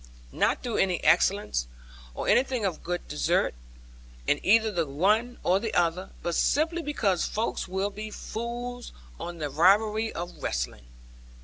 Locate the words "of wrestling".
10.11-10.85